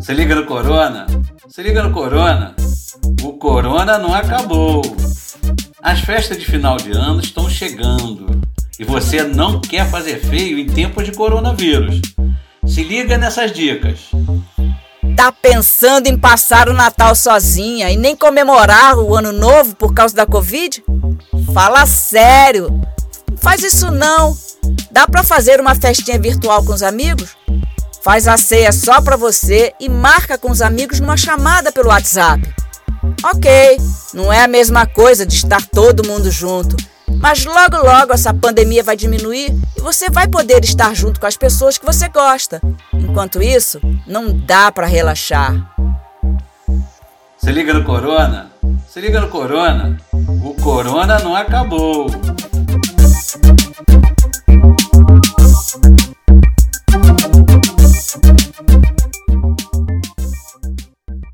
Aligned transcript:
Se 0.00 0.14
liga 0.14 0.34
no 0.34 0.46
Corona, 0.46 1.06
se 1.50 1.62
liga 1.62 1.82
no 1.82 1.92
Corona. 1.92 2.56
O 3.22 3.34
Corona 3.34 3.98
não 3.98 4.14
acabou. 4.14 4.80
As 5.82 6.00
festas 6.00 6.38
de 6.38 6.46
final 6.46 6.78
de 6.78 6.92
ano 6.92 7.20
estão 7.20 7.50
chegando 7.50 8.40
e 8.78 8.84
você 8.84 9.22
não 9.22 9.60
quer 9.60 9.86
fazer 9.90 10.18
feio 10.18 10.58
em 10.58 10.66
tempos 10.66 11.04
de 11.04 11.12
coronavírus. 11.12 12.00
Se 12.66 12.82
liga 12.82 13.18
nessas 13.18 13.52
dicas. 13.52 14.08
Tá 15.14 15.30
pensando 15.30 16.06
em 16.06 16.16
passar 16.16 16.70
o 16.70 16.72
Natal 16.72 17.14
sozinha 17.14 17.90
e 17.90 17.98
nem 17.98 18.16
comemorar 18.16 18.98
o 18.98 19.14
Ano 19.14 19.30
Novo 19.30 19.76
por 19.76 19.92
causa 19.92 20.16
da 20.16 20.24
Covid? 20.24 20.82
Fala 21.52 21.84
sério. 21.84 22.80
Faz 23.40 23.62
isso 23.62 23.90
não. 23.90 24.36
Dá 24.90 25.06
para 25.06 25.22
fazer 25.22 25.60
uma 25.60 25.74
festinha 25.74 26.18
virtual 26.18 26.64
com 26.64 26.72
os 26.72 26.82
amigos? 26.82 27.36
Faz 28.02 28.28
a 28.28 28.36
ceia 28.36 28.72
só 28.72 29.00
para 29.00 29.16
você 29.16 29.72
e 29.80 29.88
marca 29.88 30.38
com 30.38 30.50
os 30.50 30.62
amigos 30.62 31.00
numa 31.00 31.16
chamada 31.16 31.72
pelo 31.72 31.88
WhatsApp. 31.88 32.42
Ok, 33.22 33.76
não 34.14 34.32
é 34.32 34.44
a 34.44 34.48
mesma 34.48 34.86
coisa 34.86 35.26
de 35.26 35.34
estar 35.34 35.60
todo 35.66 36.06
mundo 36.06 36.30
junto, 36.30 36.76
mas 37.20 37.44
logo 37.44 37.76
logo 37.76 38.12
essa 38.12 38.32
pandemia 38.32 38.82
vai 38.82 38.96
diminuir 38.96 39.52
e 39.76 39.80
você 39.80 40.08
vai 40.08 40.28
poder 40.28 40.62
estar 40.62 40.94
junto 40.94 41.18
com 41.18 41.26
as 41.26 41.36
pessoas 41.36 41.76
que 41.76 41.84
você 41.84 42.08
gosta. 42.08 42.60
Enquanto 42.94 43.42
isso, 43.42 43.80
não 44.06 44.32
dá 44.32 44.70
para 44.70 44.86
relaxar. 44.86 45.54
Se 47.38 47.50
liga 47.50 47.74
no 47.74 47.84
Corona, 47.84 48.50
se 48.88 49.00
liga 49.00 49.20
no 49.20 49.28
Corona. 49.28 49.98
O 50.44 50.54
Corona 50.54 51.18
não 51.18 51.34
acabou. 51.34 52.06